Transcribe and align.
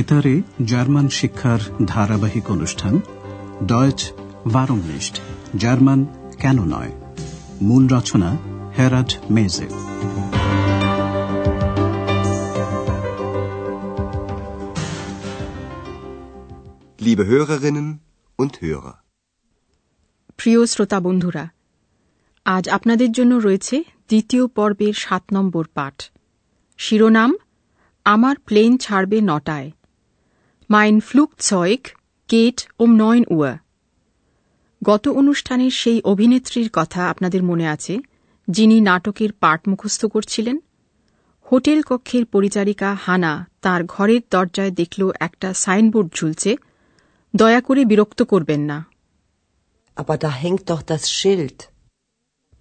বেতারে 0.00 0.42
জার্মান 0.64 1.08
শিক্ষার 1.08 1.58
ধারাবাহিক 1.86 2.50
অনুষ্ঠান 2.50 3.00
ডয়েচ 3.66 4.12
ভারমনিস্ট 4.52 5.20
জার্মান 5.56 6.06
কেন 6.40 6.64
নয়? 6.64 6.92
মূল 7.62 7.88
রচনা 7.88 8.36
হেরাড 8.78 9.12
মেজে। 9.30 9.68
Liebe 17.00 17.24
Hörerinnen 17.30 17.88
und 18.38 18.52
Hörer. 18.62 18.96
প্রিয় 20.36 20.66
শ্রোতা 20.66 21.00
বন্ধুরা 21.00 21.48
আজ 22.44 22.68
আপনাদের 22.68 23.12
জন্য 23.12 23.34
রয়েছে 23.34 23.82
দ্বিতীয় 24.08 24.46
পর্বের 24.46 24.92
সাত 24.92 25.22
নম্বর 25.32 25.66
পাঠ। 25.74 26.10
শিরোনাম 26.78 27.38
আমার 28.04 28.36
প্লেন 28.36 28.78
ছাড়বে 28.78 29.20
নটায়। 29.22 29.70
মাইন 30.70 31.00
ফ্লুক 31.00 31.30
ফ্লুকছয়েক 31.30 31.82
গেট 32.30 32.66
ওম 32.80 32.90
নয়ন 32.96 33.24
উয়া 33.30 33.58
গত 34.84 35.08
অনুষ্ঠানের 35.08 35.70
সেই 35.70 36.02
অভিনেত্রীর 36.02 36.70
কথা 36.72 37.08
আপনাদের 37.08 37.42
মনে 37.42 37.68
আছে 37.68 37.94
যিনি 38.50 38.80
নাটকের 38.80 39.32
পাঠ 39.32 39.68
মুখস্থ 39.68 40.06
করছিলেন 40.06 40.56
হোটেল 41.44 41.82
কক্ষের 41.82 42.24
পরিচারিকা 42.24 42.94
হানা 42.94 43.46
তার 43.60 43.84
ঘরের 43.84 44.20
দরজায় 44.30 44.70
দেখল 44.70 45.10
একটা 45.20 45.54
সাইনবোর্ড 45.54 46.08
ঝুলছে 46.14 46.56
দয়া 47.36 47.60
করে 47.60 47.84
বিরক্ত 47.84 48.22
করবেন 48.22 48.60
না 48.60 48.78
Aber 49.96 50.16
da 50.18 50.30
hängt 50.44 50.64
doch 50.70 50.82
das 50.82 51.02
Schild. 51.10 51.58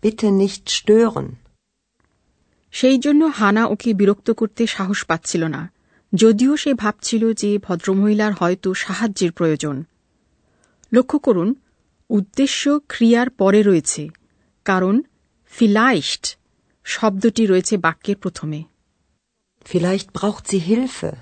Bitte 0.03 0.28
nicht 0.31 0.64
stören. 0.70 1.28
সেই 2.72 2.98
জন্য 3.00 3.23
হানা 3.23 3.66
ওকে 3.67 3.94
বিরক্ত 3.94 4.31
করতে 4.31 4.67
সাহস 4.67 5.05
পাচ্ছিল 5.05 5.44
না 5.44 5.78
যদিও 6.15 6.57
সে 6.57 6.73
ভাবছিল 6.73 7.33
যে 7.33 7.57
ভদ্রমহিলার 7.57 8.33
হয়তো 8.33 8.73
সাহায্যের 8.73 9.31
প্রয়োজন। 9.31 9.83
লক্ষ্য 10.93 11.19
করুন 11.19 11.55
উদ্দেশ্য 12.09 12.79
ক্রিয়ার 12.88 13.29
পরে 13.29 13.63
রয়েছে 13.63 14.09
কারণ 14.65 15.02
ফিলাইস্ট 15.45 16.37
শব্দটি 16.83 17.45
রয়েছে 17.45 17.77
বাক্যের 17.77 18.15
প্রথমে। 18.15 18.63
Vielleicht 19.65 20.07
braucht 20.17 20.49
sie 20.49 20.59
Hilfe. 20.69 21.15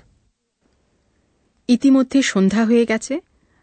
ইতিমধ্যে 1.68 2.22
সন্ধ্যা 2.22 2.64
হয়ে 2.64 2.86
গেছে। 2.86 3.20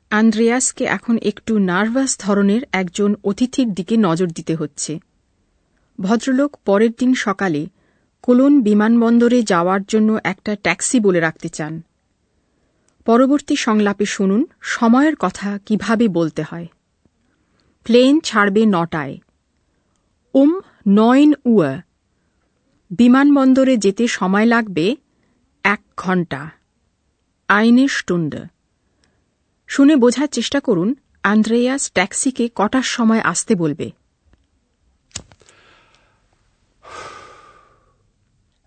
আন্দ্রেয়াসকে 0.09 0.83
এখন 0.83 1.17
একটু 1.17 1.57
নার্ভাস 1.57 2.19
ধরনের 2.19 2.61
একজন 2.71 3.15
অতিথির 3.23 3.73
দিকে 3.73 3.97
নজর 3.97 4.27
দিতে 4.27 4.55
হচ্ছে। 4.55 4.99
ভদ্রলোক 6.01 6.57
পরের 6.65 6.89
দিন 6.99 7.13
সকালে 7.13 7.67
কোলন 8.25 8.61
বিমানবন্দরে 8.61 9.43
যাওয়ার 9.43 9.83
জন্য 9.83 10.19
একটা 10.23 10.55
ট্যাক্সি 10.55 10.99
বলে 10.99 11.19
রাখতে 11.19 11.49
চান। 11.49 11.81
পরবর্তী 13.05 13.55
সংলাপে 13.55 14.05
শুনুন, 14.05 14.45
সময়ের 14.61 15.15
কথা 15.15 15.59
কীভাবে 15.65 16.07
বলতে 16.07 16.43
হয়। 16.43 16.67
প্লেন 17.83 18.19
ছাড়বে 18.19 18.65
নটায়। 18.65 19.17
উম, 20.33 20.59
নয়ন 20.87 21.33
উয়া। 21.45 21.81
বিমানবন্দরে 22.91 23.77
যেতে 23.77 24.07
সময় 24.07 24.45
লাগবে 24.45 24.95
এক 25.63 25.79
ঘণ্টা। 25.97 26.49
আইনে 27.47 27.87
স্টুন্ড। 27.87 28.35
শুনে 29.67 29.95
বোঝার 29.95 30.27
চেষ্টা 30.27 30.59
করুন, 30.59 30.95
আন্দ্রেয়াস 31.23 31.91
ট্যাক্সিকে 31.91 32.49
কটার 32.55 32.81
সময় 32.81 33.19
আসতে 33.19 33.55
বলবে। 33.55 33.91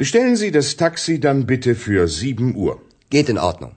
Bestellen 0.00 0.36
Sie 0.36 0.50
das 0.50 0.76
Taxi 0.76 1.20
dann 1.20 1.46
bitte 1.46 1.74
für 1.76 2.08
7 2.08 2.54
Uhr. 2.56 2.80
Geht 3.12 3.28
in 3.28 3.38
Ordnung. 3.40 3.74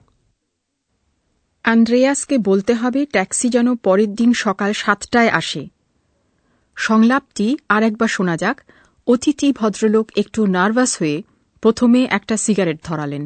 আন্দ্রেয়াসকে 1.64 2.36
বলতে 2.48 2.72
হবে 2.74 3.00
ট্যাক্সি 3.06 3.46
যেন 3.48 3.68
পরের 3.86 4.10
দিন 4.14 4.30
সকাল 4.44 4.70
সাতটায় 4.74 5.30
আসে 5.40 5.62
সংলাপটি 6.76 7.46
আর 7.68 7.82
একবার 7.82 8.10
শোনা 8.16 8.36
যাক 8.36 8.56
অতিথি 9.06 9.48
ভদ্রলোক 9.52 10.06
একটু 10.16 10.40
নার্ভাস 10.56 10.90
হয়ে 11.00 11.16
প্রথমে 11.62 12.00
একটা 12.08 12.34
সিগারেট 12.36 12.78
ধরালেন 12.84 13.24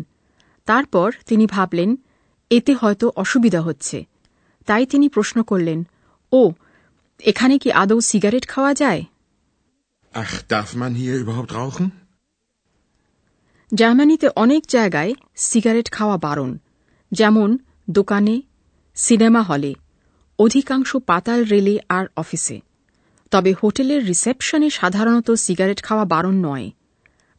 তারপর 0.69 1.09
তিনি 1.27 1.45
ভাবলেন 1.47 1.91
এতে 2.51 2.73
হয়তো 2.75 3.07
অসুবিধা 3.17 3.61
হচ্ছে 3.61 3.99
তাই 4.69 4.85
তিনি 4.87 5.07
প্রশ্ন 5.09 5.39
করলেন 5.43 5.81
ও 6.33 6.43
এখানে 7.21 7.55
কি 7.59 7.69
আদৌ 7.83 7.99
সিগারেট 8.11 8.45
খাওয়া 8.47 8.73
যায় 8.75 9.03
Ach, 10.15 10.35
darf 10.45 10.71
man 10.75 10.93
hier 10.95 11.15
überhaupt 11.25 11.53
rauchen? 11.55 11.87
জার্মানিতে 13.75 14.29
অনেক 14.37 14.67
জায়গায় 14.69 15.15
সিগারেট 15.37 15.91
খাওয়া 15.91 16.17
বারণ 16.17 16.59
যেমন 17.13 17.59
দোকানে 17.91 18.43
সিনেমা 18.95 19.43
হলে 19.43 19.75
অধিকাংশ 20.39 20.97
পাতাল 20.97 21.45
রেলে 21.45 21.79
আর 21.89 22.07
অফিসে। 22.17 22.61
তবে 23.31 23.55
হোটেলের 23.63 24.07
রিসেপশনে 24.07 24.71
সাধারণত 24.71 25.31
সিগারেট 25.31 25.83
খাওয়া 25.83 26.05
বারণ 26.05 26.35
নয়। 26.35 26.71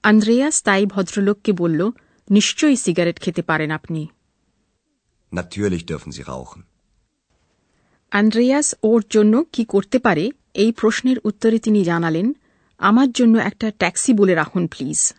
আন্দ্রেয়াস 0.03 0.63
তাই 0.63 0.85
ভদ্রলোককে 0.85 1.51
বলল 1.51 1.89
নিশ্চয়ই 2.31 2.75
সিগারেট 2.75 3.19
খেতে 3.19 3.41
পারেন 3.41 3.71
আপনি। 3.71 4.07
Natürlich 5.33 5.81
dürfen 5.81 6.09
Sie 6.09 6.21
rauchen. 6.21 6.61
Andreas 8.11 8.75
ওর 8.83 9.03
জন্য 9.09 9.45
কি 9.51 9.65
করতে 9.65 9.99
পারে 9.99 10.31
এই 10.53 10.71
প্রশ্নের 10.71 11.17
উত্তরে 11.23 11.59
তিনি 11.59 11.83
জানালেন 11.83 12.33
আমার 12.77 13.11
জন্য 13.11 13.37
একটা 13.37 13.71
ট্যাক্সি 13.71 14.13
বলে 14.13 14.35
রাখুন 14.35 14.67
please. 14.67 15.13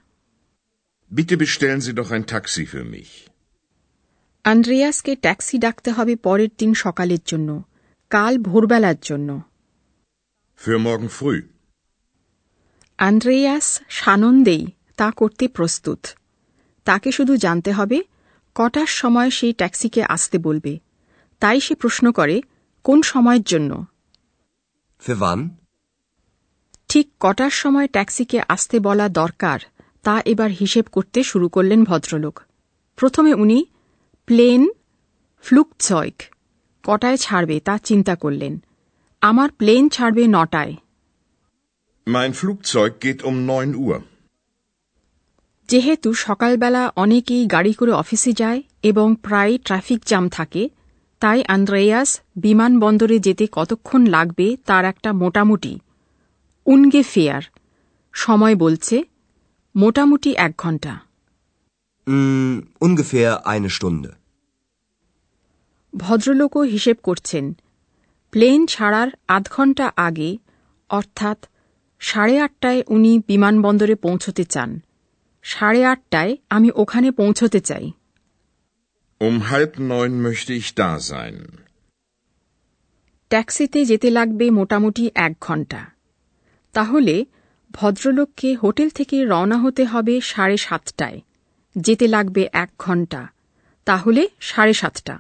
Bitte 1.13 1.37
bestellen 1.37 1.81
Sie 1.81 1.93
doch 1.93 2.11
ein 2.11 2.23
Taxi 2.23 2.67
für 2.67 2.85
mich. 2.85 3.29
আন্দ্রেয়াসকে 4.45 5.17
ট্যাক্সি 5.17 5.59
ডাকতে 5.59 5.91
হবে 5.91 6.17
পরের 6.17 6.49
দিন 6.59 6.75
সকালের 6.75 7.19
জন্য 7.27 7.65
কাল 8.11 8.39
ভোরবেলার 8.39 8.95
জন্য। 9.03 9.43
Für 10.67 10.79
morgen 10.79 11.09
früh. 11.23 11.41
আন্দ্রেয়াস 12.99 13.81
সানন্দেই 13.89 14.67
তা 14.97 15.11
করতে 15.11 15.49
প্রস্তুত। 15.49 16.07
তাকে 16.85 17.13
শুধু 17.13 17.37
জানতে 17.37 17.73
হবে 17.73 18.03
কটার 18.55 18.87
সময় 18.87 19.31
সেই 19.31 19.53
ট্যাক্সিকে 19.53 20.05
আসতে 20.05 20.39
বলবে। 20.39 20.79
তাই 21.41 21.61
সে 21.61 21.75
প্রশ্ন 21.75 22.13
করে 22.13 22.43
কোন 22.85 23.03
সময়ের 23.03 23.43
জন্য? 23.43 23.87
Für 25.07 25.49
ঠিক 26.89 27.11
কটার 27.21 27.51
সময় 27.51 27.89
ট্যাক্সিকে 27.89 28.41
আসতে 28.49 28.81
বলা 28.81 29.09
দরকার? 29.09 29.61
তা 30.05 30.23
এবার 30.25 30.51
হিসেব 30.51 30.85
করতে 30.93 31.23
শুরু 31.23 31.49
করলেন 31.49 31.85
ভদ্রলোক। 31.85 32.37
প্রথমে 32.97 33.33
উনি 33.35 33.59
প্লেন 34.29 34.63
ফ্লুকছয়ক 35.45 36.19
কটায় 36.85 37.17
ছাড়বে 37.17 37.61
তা 37.61 37.79
চিন্তা 37.79 38.15
করলেন। 38.15 38.55
আমার 39.23 39.49
প্লেন 39.51 39.89
ছাড়বে 39.89 40.25
নটায়। 40.29 40.75
Mein 42.07 42.33
Flugzeug 42.33 42.93
geht 43.01 43.21
um 43.25 43.37
9 43.47 43.71
Uhr. 43.87 44.01
যেহেতু 45.69 46.15
সকালবেলা 46.15 46.93
অনেকেই 46.97 47.47
গাড়ি 47.47 47.73
করে 47.73 47.93
অফিসে 47.93 48.33
যায় 48.33 48.63
এবং 48.83 49.17
প্রায় 49.23 49.59
ট্রাফিক 49.59 50.01
জ্যাম 50.07 50.29
থাকে 50.29 50.69
তাই 51.21 51.45
আন্দ্রেয়াস 51.49 52.21
বিমানবন্দরে 52.37 53.19
যেতে 53.19 53.45
কতক্ষণ 53.53 54.03
লাগবে 54.07 54.47
তার 54.67 54.85
একটা 54.85 55.11
মোটামুটি 55.13 55.73
উনগে 56.67 57.03
ফেয়ার 57.03 57.43
সময় 58.15 58.57
বলছে 58.57 58.97
মোটামুটি 59.77 60.35
এক 60.37 60.55
ঘণ্টা। 60.59 61.01
ungefähr 62.81 63.57
eine 63.57 63.69
Stunde. 63.79 64.09
ভদ্রলোকও 65.97 66.61
হিসেব 66.61 66.97
করছেন। 67.03 67.55
প্লেন 68.31 68.67
ছাড়ার 68.67 69.09
আধ 69.29 69.49
ঘণ্টা 69.49 69.93
আগে 69.97 70.37
অর্থাৎ 70.89 71.47
সাড়ে 72.01 72.41
আটটায় 72.41 72.83
উনি 72.87 73.19
বিমানবন্দরে 73.19 73.95
পৌঁছতে 73.95 74.45
চান। 74.45 74.81
সাড়ে 75.43 75.85
আটটায় 75.85 76.37
আমি 76.51 76.71
ওখানে 76.75 77.11
পৌঁছতে 77.11 77.61
চাই। 77.61 77.93
Um 79.21 79.39
halb 79.39 79.71
neun 79.77 80.27
möchte 80.27 80.53
ich 80.61 80.73
da 80.77 80.99
sein. 81.13 81.57
ট্যাক্সিতে 83.29 83.85
যেতে 83.85 84.11
লাগবে 84.11 84.51
মোটামুটি 84.51 85.11
এক 85.15 85.37
ঘণ্টা। 85.41 85.87
তাহলে 86.73 87.25
ভদ্রলোককে 87.75 88.49
হোটেল 88.55 88.89
থেকে 88.91 89.17
রওনা 89.25 89.59
হতে 89.59 89.83
হবে 89.85 90.15
সাড়ে 90.23 90.59
সাতটায় 90.67 91.19
যেতে 91.77 92.07
লাগবে 92.09 92.43
এক 92.55 92.71
ঘণ্টা 92.79 93.21
তাহলে 93.87 94.23
সাড়ে 94.41 94.75
সাতটা 94.75 95.15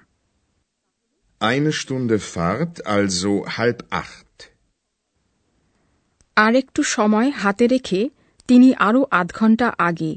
Eine 1.40 1.72
Stunde 1.72 2.18
Fahrt, 2.32 2.74
also 2.88 3.30
halb 3.56 3.78
acht. 4.02 4.34
আর 6.36 6.52
একটু 6.54 6.80
সময় 6.96 7.28
হাতে 7.42 7.64
রেখে 7.66 8.00
তিনি 8.48 8.68
আরও 8.78 9.00
আধ 9.10 9.28
ঘণ্টা 9.32 9.66
আগে 9.88 10.12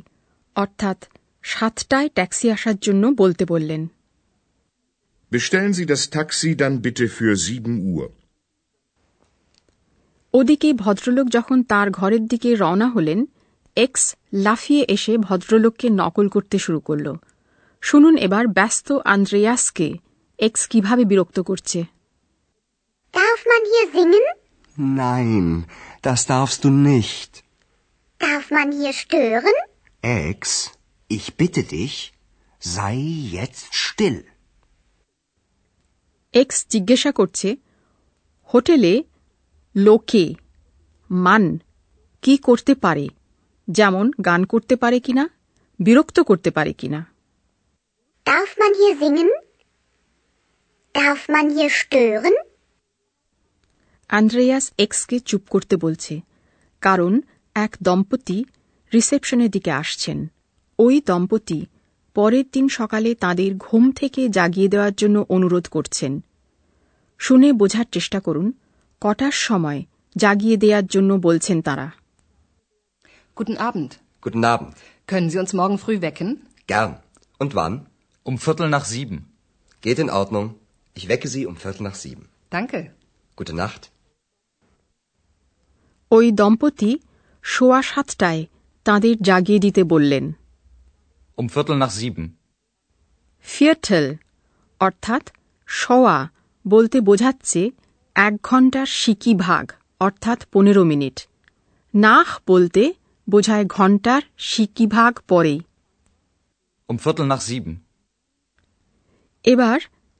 অর্থাৎ 0.56 1.00
সাতটায় 1.44 2.10
ট্যাক্সি 2.10 2.48
আসার 2.51 2.78
জন্য 2.81 3.04
বলতে 3.18 3.44
বললেন 3.45 3.83
Bestellen 5.31 5.74
Sie 5.74 5.86
das 5.86 6.04
Taxi 6.10 6.50
dann 6.56 6.75
bitte 6.81 7.06
für 7.10 7.31
sieben 7.38 7.75
Uhr. 7.94 8.06
ওদিকে 10.34 10.70
ভদ্রলোক 10.74 11.28
যখন 11.30 11.58
তার 11.64 11.88
ঘরের 11.90 12.24
দিকে 12.28 12.50
রওনা 12.56 12.88
হলেন 12.90 13.20
এক্স 13.78 14.04
লাফিয়ে 14.46 14.84
এসে 14.88 15.14
ভদ্রলোককে 15.18 15.88
নকল 16.00 16.26
করতে 16.30 16.58
শুরু 16.60 16.80
করল 16.80 17.08
শুনুন 17.84 18.16
এবার 18.18 18.46
ব্যস্ত 18.48 18.88
আন্দ্রেয়াসকে 19.06 19.88
এক্স 20.40 20.62
কীভাবে 20.68 21.04
বিরক্ত 21.06 21.38
করছে 21.42 21.80
Darf 23.14 23.42
man 23.52 23.64
hier 23.72 23.88
singen? 23.96 24.26
Nein, 25.00 25.46
das 26.04 26.20
darfst 26.26 26.60
du 26.64 26.70
nicht. 26.92 27.32
Darf 28.22 28.46
man 28.52 28.68
hier 28.72 28.94
stören? 28.94 29.58
Ex, 30.24 30.42
ich 31.10 31.26
bitte 31.36 31.62
dich, 31.66 31.96
sei 32.62 32.98
jetzt 33.38 33.66
still. 33.86 34.18
X 36.34 36.58
জিজ্ঞাসা 36.70 37.12
করছে 37.12 37.50
হোটেলে 38.50 38.94
লোকে 39.78 40.26
মান 41.10 41.44
কি 42.24 42.34
করতে 42.38 42.74
পারে 42.76 43.06
যেমন 43.68 44.06
গান 44.26 44.42
করতে 44.46 44.76
পারে 44.76 44.98
কিনা 45.00 45.24
বিরক্ত 45.80 46.18
করতে 46.20 46.50
পারে 46.52 46.74
কিনা 46.74 47.02
Darf 48.26 48.52
man 48.58 48.74
hier 48.74 48.94
singen? 48.98 49.30
Darf 50.96 51.22
man 51.30 51.46
hier 51.50 51.72
stören? 51.72 52.36
Andreas 54.10 54.66
এক্সকে 54.78 55.18
চুপ 55.20 55.44
করতে 55.50 55.76
বলছে 55.76 56.16
কারণ 56.82 57.14
এক 57.56 57.72
দম্পতি 57.82 58.38
রিসেপশনের 58.92 59.52
দিকে 59.52 59.72
আসছেন 59.72 60.18
ওই 60.80 60.96
দম্পতি 61.06 61.60
পরের 62.16 62.46
দিন 62.54 62.66
সকালে 62.70 63.10
তাদের 63.16 63.52
ঘুম 63.58 63.84
থেকে 63.92 64.22
জাগিয়ে 64.30 64.70
দেওয়ার 64.70 64.94
জন্য 64.94 65.18
অনুরোধ 65.30 65.66
করছেন 65.68 66.14
শুনে 67.20 67.50
বোঝার 67.54 67.88
চেষ্টা 67.92 68.20
করুন 68.20 68.48
কটার 69.03 69.35
সময় 69.47 69.81
জাগিয়ে 70.17 70.56
দেওয়ার 70.56 70.87
জন্য 70.87 71.11
বলছেন 71.27 71.59
তারা 71.62 71.87
Guten 73.37 73.56
Abend. 73.69 73.91
Guten 74.25 74.44
Abend. 74.55 74.73
Können 75.11 75.29
Sie 75.31 75.39
uns 75.43 75.53
morgen 75.61 75.79
früh 75.85 75.99
wecken? 76.06 76.29
Gern. 76.67 76.93
Und 77.41 77.50
wann? 77.55 77.75
Um 78.27 78.35
Viertel 78.39 78.69
nach 78.69 78.85
sieben. 78.85 79.17
Geht 79.83 79.99
in 79.99 80.11
Ordnung. 80.21 80.47
Ich 80.97 81.05
wecke 81.09 81.29
Sie 81.29 81.43
um 81.47 81.56
Viertel 81.56 81.83
nach 81.83 81.97
sieben. 82.03 82.25
Danke. 82.53 82.79
Gute 83.39 83.55
Nacht. 83.62 83.83
ওই 86.11 86.27
দম্পতি 86.41 86.91
সোয়া 87.44 87.81
সাতটায় 87.83 88.43
তাঁদের 88.87 89.17
জাগিয়ে 89.29 89.61
দিতে 89.65 89.83
বললেন 89.85 90.25
Um 91.39 91.47
Viertel 91.55 91.77
nach 91.83 91.93
sieben. 92.00 92.25
ফিয়াটেল 93.47 94.06
অর্থাৎ 94.81 95.25
সওয়া 95.69 96.17
বলতে 96.65 96.97
বোঝাচ্ছে 97.00 97.62
এক 98.19 98.34
ঘণ্টার 98.44 98.86
সিকি 98.86 99.34
ভাগ 99.34 99.72
অর্থাৎ 100.00 100.46
পনেরো 100.54 100.84
মিনিট। 100.84 101.28
নাহ 101.96 102.38
বলতে 102.48 102.94
বোঝায় 103.30 103.66
ঘণ্টার 103.66 104.22
সিকি 104.38 104.88
ভাগ 104.88 105.19
পরেই। 105.28 105.60
Um 106.90 106.98
Viertel 106.98 107.28
nach 107.31 107.44
sieben. 107.50 107.74
এবার 109.44 109.80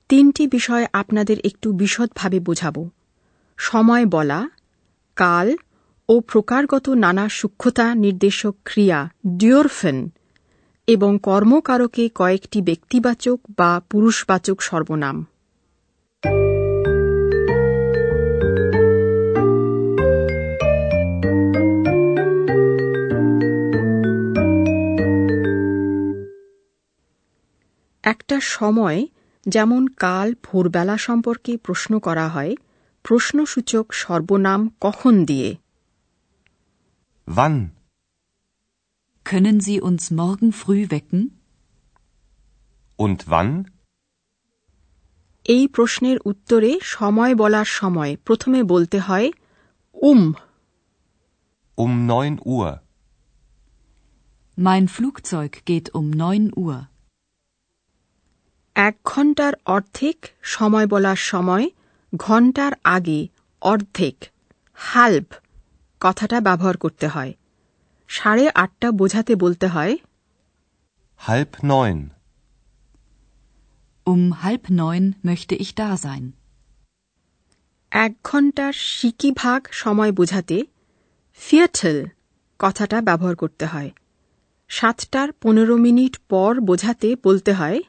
তিনটি 0.09 0.47
বিষয় 0.47 0.85
আপনাদের 0.94 1.38
একটু 1.39 1.71
বিশদভাবে 1.71 2.39
বোঝাব। 2.39 2.89
সময় 3.57 4.05
বলা 4.05 4.49
কাল 5.15 5.55
ও 6.09 6.19
প্রকারগত 6.19 6.89
নানা 6.89 7.29
সূক্ষ্মতা 7.29 7.95
নির্দেশক 7.95 8.55
ক্রিয়া 8.65 9.09
ডিওরফেন 9.27 10.11
এবং 10.88 11.19
কর্মকারকে 11.23 12.09
কয়েকটি 12.15 12.61
ব্যক্তিবাচক 12.61 13.39
বা 13.57 13.81
পুরুষবাচক 13.89 14.61
সর্বনাম। 14.61 15.27
একটা 28.12 28.38
সময় 28.56 29.00
যেমন 29.45 29.81
কাল 29.98 30.27
ভোরবেলা 30.44 30.95
সম্পর্কে 30.98 31.51
প্রশ্ন 31.57 31.92
করা 32.00 32.27
হয় 32.30 32.54
প্রশ্নসূচক 33.06 33.86
সর্বনাম 33.94 34.62
কখন 34.81 35.13
দিয়ে 35.25 35.50
Wann? 37.27 37.57
Können 39.25 39.57
Sie 39.59 39.77
uns 39.81 40.04
morgen 40.12 40.50
früh 40.62 40.83
wecken? 40.94 41.21
Und 43.00 43.19
wann? 43.31 43.51
এই 45.45 45.63
প্রশ্নের 45.68 46.18
উত্তরে 46.25 46.71
সময় 46.95 47.33
বলার 47.36 47.69
সময় 47.80 48.12
প্রথমে 48.25 48.59
বলতে 48.63 48.98
হয় 49.00 49.27
উম 49.95 50.21
Um 51.77 51.94
neun 52.12 52.33
Uhr. 52.56 52.69
Mein 54.57 54.86
Flugzeug 54.88 55.51
geht 55.69 55.88
um 56.00 56.06
9 56.09 56.51
Uhr. 56.63 56.77
এক 58.77 58.95
ঘণ্টার 59.06 59.53
অর্ধেক 59.65 60.18
সময় 60.53 60.88
বলার 60.88 61.19
সময় 61.25 61.65
ঘণ্টার 62.13 62.74
আগে 62.88 63.19
অর্ধেক 63.62 64.18
হাল্প 64.77 65.29
কথাটা 66.01 66.38
ব্যবহার 66.41 66.75
করতে 66.77 67.07
হয় 67.07 67.31
সাড়ে 68.09 68.45
আটটা 68.56 68.88
বোঝাতে 68.91 69.33
বলতে 69.35 69.68
হয় 69.68 69.94
Halb 71.21 71.51
neun. 71.63 72.00
Um 74.07 74.24
halb 74.44 74.63
neun 74.71 75.03
möchte 75.23 75.53
ich 75.56 75.71
da 75.75 75.89
sein. 75.97 76.23
এক 77.91 78.13
ঘণ্টার 78.23 78.73
সিকি 78.89 79.30
ভাগ 79.31 79.62
সময় 79.73 80.12
বোঝাতে 80.12 80.57
ফিয়াটেল 81.42 81.97
কথাটা 82.59 82.97
ব্যবহার 83.01 83.35
করতে 83.35 83.66
হয় 83.66 83.90
সাতটার 84.69 85.30
পনেরো 85.42 85.75
মিনিট 85.78 86.13
পর 86.30 86.51
বোঝাতে 86.59 87.09
বলতে 87.23 87.51
হয় 87.54 87.80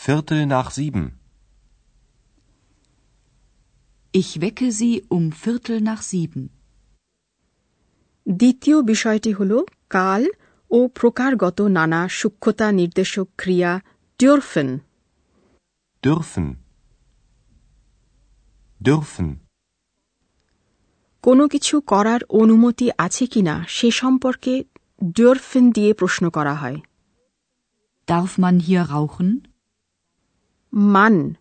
Viertel 0.00 0.46
nach 0.46 0.70
sieben. 0.70 1.18
Ich 4.14 4.40
wecke 4.40 4.70
Sie 4.70 5.02
um 5.08 5.32
Viertel 5.34 5.80
nach 5.80 6.02
sieben. 6.02 6.42
দ্বিতীয় 8.26 8.78
বিষয়টি 8.82 9.30
হল 9.32 9.52
কাল 9.90 10.22
ও 10.70 10.78
প্রকারগত 10.98 11.58
নানা 11.68 12.00
সূক্ষ্মতা 12.18 12.66
নির্দেশক 12.72 13.26
ক্রিয়া 13.36 13.72
ডিওরফেন 14.20 14.68
Dürfen. 16.02 16.46
Dürfen. 18.80 19.28
কোনো 21.24 21.44
কিছু 21.48 21.74
করার 21.86 22.20
অনুমতি 22.40 22.86
আছে 22.98 23.24
কিনা 23.32 23.54
সে 23.68 23.88
সম্পর্কে 24.00 24.54
ডিওরফেন 25.16 25.64
দিয়ে 25.76 25.90
প্রশ্ন 25.94 26.24
করা 26.30 26.54
হয় 26.54 26.78
Darf 28.08 28.32
man 28.38 28.56
hier 28.66 28.84
rauchen? 28.94 29.28
মান। 30.73 31.35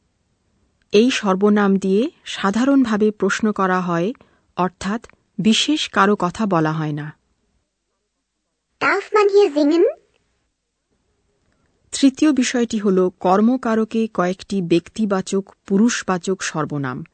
এই 0.93 1.11
সর্বনাম 1.11 1.77
দিয়ে 1.77 2.11
সাধারণভাবে 2.25 3.11
প্রশ্ন 3.11 3.53
করা 3.53 3.81
হয় 3.81 4.13
অর্থাৎ 4.57 5.07
বিশেষ 5.39 5.89
কারও 5.89 6.17
কথা 6.19 6.47
বলা 6.47 6.73
হয় 6.73 6.93
না? 6.93 7.13
তৃতীয় 11.93 12.33
বিষয়টি 12.33 12.79
হল 12.79 13.11
কর্মকারকে 13.21 14.09
কয়েকটি 14.15 14.63
ব্যক্তিবাচক 14.63 15.55
পুরুষবাচক 15.67 16.43
সর্বনাম। 16.43 17.05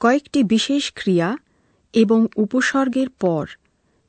কয়েকটি 0.00 0.44
বিশেষ 0.44 0.92
ক্রিয়া 0.94 1.38
এবং 1.92 2.26
উপসর্গের 2.36 3.08
পর 3.10 3.46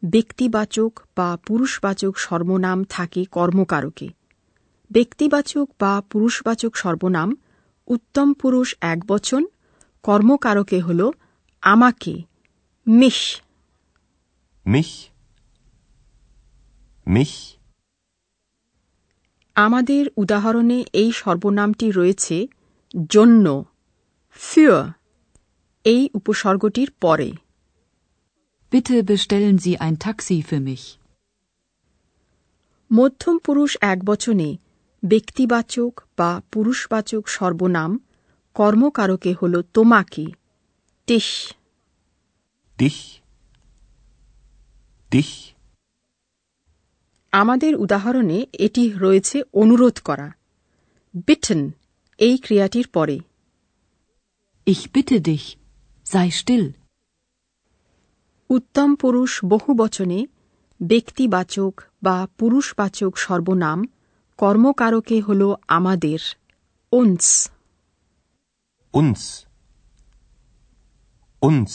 ব্যক্তিবাচক 0.05 0.99
বা 1.15 1.37
পুরুষবাচক 1.45 2.17
সর্বনাম 2.17 2.83
থাকে 2.83 3.25
কর্মকারকে। 3.25 4.16
ব্যক্তিবাচক 4.91 5.67
বা 5.79 5.93
পুরুষবাচক 6.11 6.71
সর্বনাম 6.75 7.29
উত্তম 7.87 8.27
পুরুষ 8.33 8.69
এক 8.83 8.99
বচন 9.07 9.43
কর্মকারকে 10.03 10.79
হল 10.81 11.01
আমাকে 11.63 12.13
মিশ 12.87 13.19
Mich. 14.65 14.93
Mich. 17.07 17.35
আমাদের 19.55 20.03
উদাহরণে 20.17 20.77
এই 20.93 21.09
সর্বনামটি 21.11 21.87
রয়েছে 21.91 22.37
জন্য 23.09 23.45
ফিয় 24.41 24.77
এই 25.85 26.01
উপসর্গটির 26.13 26.89
পরে 27.01 27.29
Bitte 28.71 28.97
bestellen 29.03 29.57
Sie 29.57 29.75
ein 29.77 29.95
Taxi 29.97 30.37
für 30.41 30.61
mich. 30.61 30.83
মধ্যম 32.91 33.35
পুরুষ 33.37 33.71
এক 33.91 33.99
বচনে 34.03 34.49
ব্যক্তিবাচক 35.05 36.01
বা 36.17 36.41
পুরুষবাচক 36.51 37.27
সর্বনাম 37.27 37.99
কর্মকারকে 38.53 39.35
হল 39.41 39.61
তোমাকে। 39.73 40.25
টিস 41.07 41.53
dich, 42.77 43.21
dich, 45.11 45.53
আমাদের 47.31 47.75
উদাহরণে 47.75 48.47
এটি 48.53 48.91
রয়েছে 48.95 49.41
অনুরোধ 49.53 49.99
করা। 49.99 50.33
বিটন 51.13 51.71
এই 52.17 52.37
ক্রিয়াটির 52.37 52.87
পরে। 52.87 53.19
Ich 54.67 54.81
bitte 54.81 55.19
dich, 55.19 55.55
sei 56.05 56.29
still. 56.29 56.69
উত্তম 58.49 58.95
পুরুষ 58.95 59.45
বহু 59.45 59.73
বচনে 59.73 60.25
ব্যক্তিবাচক 60.83 61.81
বা 62.03 62.27
পুরুষবাচক 62.37 63.17
সর্বনাম 63.17 63.85
কর্মকারকে 64.39 65.17
হল 65.21 65.41
আমাদের 65.67 66.19
উন্স 66.91 67.23
Uns. 68.93 69.23
Uns. 71.41 71.73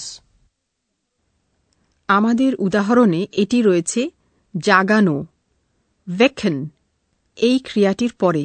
আমাদের 2.09 2.53
উদাহরণে 2.57 3.21
এটি 3.33 3.59
রয়েছে 3.63 4.01
জাগানো 4.55 5.17
ওয়েকেন 6.09 6.57
এই 7.39 7.57
ক্রিয়াটির 7.59 8.13
পরে 8.19 8.45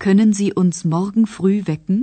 Können 0.00 0.30
Sie 0.32 0.50
uns 0.60 0.78
morgen 0.84 1.24
früh 1.26 1.58
wecken? 1.68 1.98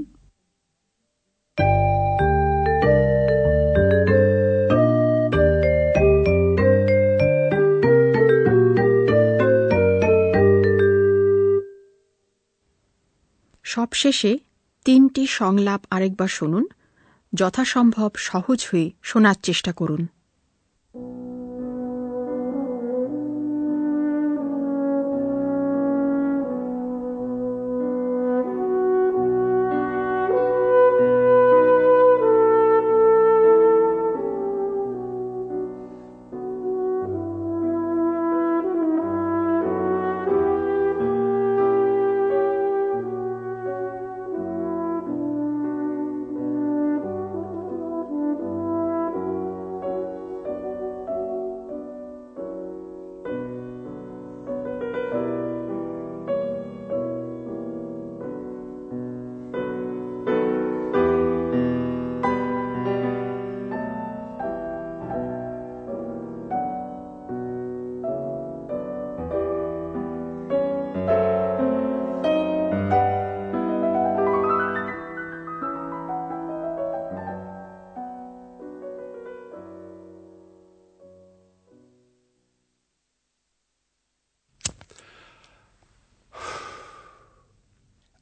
সবশেষে 13.77 14.37
তিনটি 14.85 15.27
সংলাপ 15.27 15.81
আরেকবার 15.89 16.27
শুনুন। 16.27 16.65
যথাসম্ভব 17.33 18.11
সহজ 18.15 18.67
হয়ে 18.71 18.91
শোনার 19.03 19.35
চেষ্টা 19.43 19.71
করুন। 19.71 20.07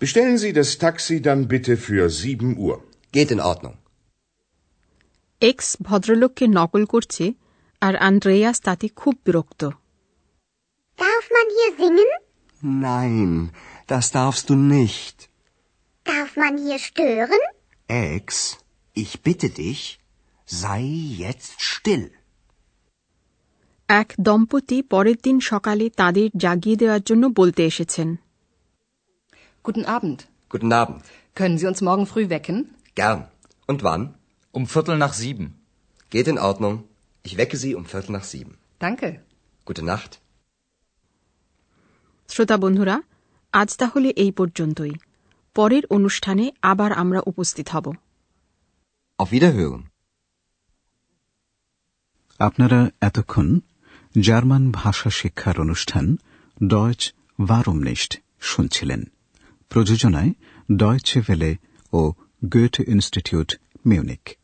Bestellen 0.00 0.38
Sie 0.38 0.52
das 0.52 0.78
Taxi 0.78 1.22
dann 1.22 1.46
bitte 1.48 1.76
für 1.76 2.10
sieben 2.10 2.56
Uhr. 2.56 2.82
Geht 3.12 3.30
in 3.30 3.40
Ordnung. 3.40 3.76
X 5.42 5.68
ভদ্রলোককে 5.80 6.44
নকল 6.58 6.82
করছে 6.86 7.24
আর 7.82 7.94
আন্দ্রেয়াস 8.08 8.56
তাতে 8.66 8.86
খুব 9.00 9.14
বিরক্ত 9.26 9.62
Darf 10.98 11.24
man 11.36 11.46
hier 11.56 11.70
singen? 11.80 12.10
Nein, 12.86 13.30
das 13.92 14.06
darfst 14.18 14.44
du 14.50 14.54
nicht. 14.76 15.16
Darf 16.06 16.30
man 16.42 16.54
hier 16.64 16.78
stören? 16.88 17.42
Ex, 18.12 18.26
ich 18.96 19.12
bitte 19.26 19.48
dich, 19.60 19.80
sei 20.48 20.82
jetzt 21.24 21.56
still. 21.72 22.04
এক 23.88 24.08
দম্পতি 24.20 24.78
পরের 24.92 25.18
দিন 25.22 25.36
সকালে 25.50 25.86
তাদের 26.00 26.28
জাগিয়ে 26.36 26.76
দেওয়ার 26.76 27.02
জন্য 27.02 27.24
বলতে 27.34 27.62
এসেছেন 27.64 28.08
Guten 29.65 29.85
Abend. 29.87 30.19
Guten 30.49 30.71
Abend. 30.73 31.01
Können 31.35 31.57
Sie 31.57 31.67
uns 31.71 31.81
morgen 31.81 32.05
früh 32.05 32.25
wecken? 32.29 32.57
Gern. 32.95 33.21
Und 33.67 33.79
wann? 33.83 34.03
Um 34.55 34.63
Viertel 34.67 34.97
nach 34.97 35.13
sieben. 35.13 35.45
Geht 36.11 36.27
in 36.27 36.39
Ordnung. 36.39 36.75
Ich 37.25 37.33
wecke 37.37 37.57
Sie 37.57 37.71
um 37.75 37.85
Viertel 37.85 38.11
nach 38.11 38.27
sieben. 38.33 38.53
Danke. 38.79 39.07
Gute 39.67 39.83
Nacht. 39.83 40.11
শ্রোতা 42.29 42.57
বন্ধুরা 42.57 42.95
আজ 43.53 43.69
তাহলে 43.81 44.09
এই 44.23 44.31
পর্যন্তই 44.31 44.93
পরের 45.55 45.83
অনুষ্ঠানে 45.97 46.45
আবার 46.71 46.91
আমরা 46.93 47.19
উপস্থিত 47.31 47.67
হব 47.73 47.85
Auf 49.19 49.29
Wiederhören. 49.33 49.81
আপনারা 52.39 52.79
এতক্ষণ 53.01 53.47
জার্মান 54.15 54.63
ভাষা 54.71 55.09
শিক্ষার 55.19 55.55
অনুষ্ঠান 55.59 56.05
ডয়চ 56.67 57.01
ভারমনিস্ট 57.47 58.11
শুনছিলেন 58.41 59.01
প্রযোজনায় 59.74 60.30
ডয়চে 60.76 61.18
ভেলে 61.20 61.50
ও 61.92 62.00
গোয়েট 62.44 62.76
ইনস্টিটিউট 62.88 63.50
মিউনিক। 63.86 64.43